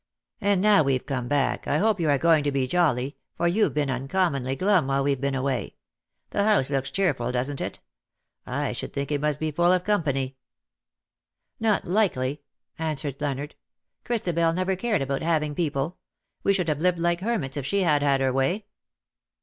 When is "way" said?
18.33-18.65